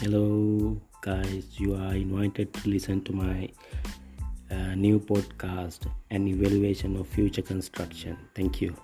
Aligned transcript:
Hello, 0.00 0.78
guys. 1.00 1.58
You 1.58 1.74
are 1.74 1.94
invited 1.94 2.52
to 2.52 2.68
listen 2.68 3.02
to 3.04 3.14
my 3.14 3.48
uh, 4.50 4.74
new 4.74 5.00
podcast, 5.00 5.90
An 6.10 6.28
Evaluation 6.28 6.96
of 6.96 7.08
Future 7.08 7.40
Construction. 7.40 8.18
Thank 8.34 8.60
you. 8.60 8.76